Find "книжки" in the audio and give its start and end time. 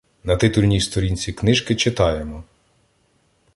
1.33-1.75